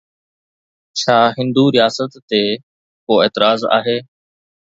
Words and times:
ڇا 1.01 1.17
هندو 1.35 1.65
رياست 1.75 2.11
تي 2.29 2.43
ڪو 3.05 3.13
اعتراض 3.23 3.59
آهي؟ 3.77 3.97